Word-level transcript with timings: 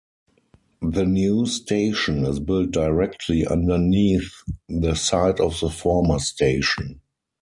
The 0.81 1.05
new 1.05 1.45
station 1.45 2.25
is 2.25 2.39
built 2.39 2.71
directly 2.71 3.45
underneath 3.45 4.31
the 4.67 4.95
site 4.95 5.39
of 5.39 5.59
the 5.59 5.69
former 5.69 6.17
station. 6.17 7.01